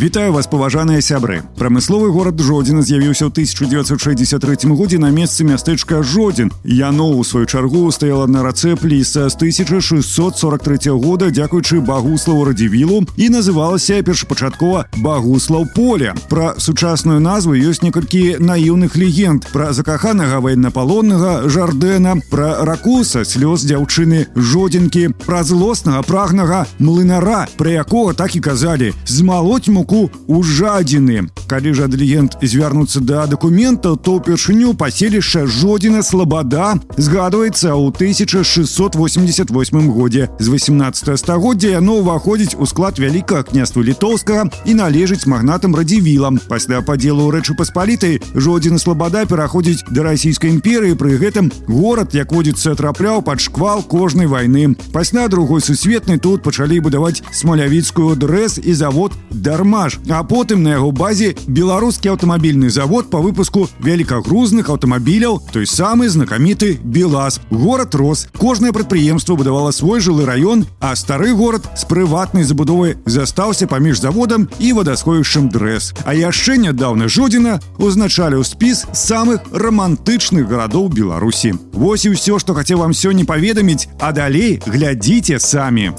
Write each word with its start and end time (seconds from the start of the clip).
Вітаю 0.00 0.32
вас 0.32 0.46
паважаныя 0.46 1.00
сябры 1.00 1.40
прамысловы 1.56 2.12
горад 2.12 2.36
жодзіна 2.36 2.82
з'явіўся 2.84 3.26
ў 3.26 3.32
1963 3.32 4.68
годзе 4.76 4.98
на 5.00 5.08
месцы 5.08 5.40
мястэчка 5.40 6.02
жодзін 6.04 6.52
яно 6.62 7.16
ў 7.16 7.24
сваю 7.24 7.48
чаргу 7.48 7.88
стаяла 7.90 8.26
на 8.28 8.44
рацэ 8.44 8.76
пліса 8.76 9.24
з 9.32 9.34
1643 9.40 10.92
года 11.00 11.30
дзякуючы 11.32 11.80
багуславу 11.80 12.44
радзівілу 12.44 13.08
і 13.16 13.26
называлася 13.32 14.04
першапачаткова 14.04 14.84
багуслаў 15.00 15.64
поля 15.74 16.12
пра 16.28 16.60
сучасную 16.60 17.16
назву 17.24 17.56
ёсць 17.56 17.80
некалькі 17.80 18.36
наіўных 18.36 19.00
легенд 19.00 19.48
пра 19.48 19.72
закаханага 19.72 20.44
ваеннапалоннага 20.44 21.48
жардена 21.48 22.20
пра 22.28 22.68
ракуса 22.68 23.24
слёз 23.24 23.64
дзяўчыны 23.64 24.28
жодзінкі 24.36 25.16
пра 25.24 25.40
злоснага 25.40 26.04
прагнага 26.04 26.66
млынара 26.78 27.48
пра 27.56 27.80
якога 27.80 28.12
так 28.12 28.36
і 28.36 28.44
казалі 28.44 28.92
змалоць 29.08 29.72
муку 29.72 29.89
руку 29.91 30.09
у 30.27 30.43
жадзіны 30.43 31.27
калі 31.50 31.72
ж 31.78 31.86
ад 31.86 31.94
легенд 31.94 32.34
звярнуцца 32.42 32.98
да 33.00 33.26
дакументаў 33.30 33.94
то 33.94 34.18
ўпершыню 34.18 34.74
паселішча 34.74 35.46
жодзіна 35.46 36.02
слабада 36.02 36.74
згадваецца 36.98 37.70
ў 37.78 37.94
1688 37.94 39.92
годзе 39.94 40.26
з 40.42 40.46
18 40.50 41.14
стагоддзя 41.14 41.78
яно 41.78 42.02
ўваходзіць 42.02 42.58
у 42.58 42.66
склад 42.66 42.98
вялікага 42.98 43.46
княства 43.46 43.86
літоўскага 43.86 44.50
і 44.66 44.74
належыць 44.74 45.30
магнатам 45.30 45.78
радзівілам 45.78 46.42
пасля 46.50 46.82
падзелу 46.82 47.30
рэчы 47.30 47.54
паспалітай 47.54 48.18
жодзіна 48.34 48.82
слабада 48.82 49.22
пераходзіць 49.30 49.86
да 49.94 50.02
расійскай 50.10 50.50
імперыі 50.50 50.98
пры 50.98 51.14
гэтым 51.22 51.54
горад 51.70 52.10
як 52.10 52.34
водзіцца 52.34 52.74
трапляў 52.74 53.22
пад 53.22 53.38
шквал 53.38 53.86
кожнай 53.86 54.26
вайны 54.26 54.74
пасля 54.90 55.30
другой 55.30 55.62
сусветнай 55.62 56.18
тут 56.18 56.42
пачалі 56.42 56.82
будаваць 56.82 57.22
смалявіцкую 57.30 58.18
дрэс 58.18 58.58
і 58.58 58.74
завод 58.74 59.14
дарма 59.30 59.76
«КамАЗ», 59.76 59.98
а 60.08 60.24
потым 60.24 60.62
на 60.62 60.70
яго 60.70 60.90
базе 60.90 61.34
беларускі 61.46 62.12
аўтамабільны 62.12 62.68
завод 62.70 63.08
по 63.10 63.18
выпуску 63.24 63.68
вялікагрузных 63.80 64.68
аўтамабіляў 64.68 65.40
той 65.52 65.66
самы 65.66 66.08
знакаміты 66.12 66.76
белаз 66.84 67.40
горад 67.50 67.94
рос 67.94 68.28
кожнае 68.36 68.72
прадпрыемства 68.72 69.34
будавала 69.34 69.70
свой 69.70 70.00
жылы 70.00 70.26
раён 70.26 70.66
а 70.80 70.94
стары 70.96 71.32
горад 71.32 71.64
з 71.76 71.88
прыватнай 71.88 72.44
забудовай 72.44 72.96
застаўся 73.06 73.66
паміж 73.66 74.00
заводам 74.00 74.48
і 74.58 74.72
вадасховішчам 74.76 75.48
дрэс 75.48 75.94
а 76.04 76.12
яшчэ 76.12 76.60
нядаўна 76.60 77.08
жодзіна 77.08 77.60
узначалі 77.78 78.36
ў 78.36 78.44
спіс 78.44 78.84
самых 78.92 79.40
романтычных 79.52 80.44
гарадоў 80.44 80.92
беларусі 80.92 81.54
Вось 81.72 82.04
і 82.04 82.12
ўсё 82.12 82.36
што 82.42 82.52
хацеў 82.52 82.84
вам 82.84 82.92
сёння 82.92 83.24
паведаміць 83.24 83.88
а 84.00 84.12
далей 84.12 84.60
глядзіце 84.66 85.40
самі 85.40 85.96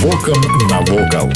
Вокам 0.00 0.40
навокал. 0.70 1.28